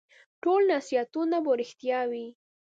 ټول 0.43 0.61
نصیحتونه 0.73 1.37
به 1.45 1.51
رېښتیا 1.59 1.99
وي؟ 2.11 2.25